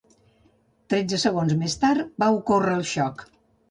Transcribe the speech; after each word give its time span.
Tretze 0.93 1.21
segons 1.25 1.55
més 1.61 1.79
tard, 1.87 2.05
va 2.25 2.35
ocórrer 2.43 2.79
el 2.83 2.93
xoc. 2.99 3.29